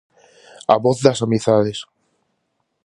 A 0.73 0.75
voz 0.83 0.97
das 1.05 1.23
amizades. 1.27 1.79